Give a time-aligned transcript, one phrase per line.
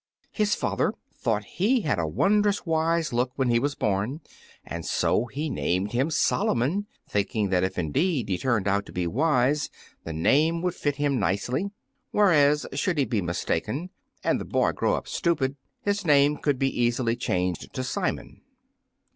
[0.31, 4.21] His father thought he had a wond'rous wise look when he was born,
[4.65, 9.05] and so he named him Solomon, thinking that if indeed he turned out to be
[9.05, 9.69] wise
[10.03, 11.69] the name would fit him nicely,
[12.09, 13.91] whereas, should he be mistaken,
[14.23, 18.41] and the boy grow up stupid, his name could be easily changed to Simon.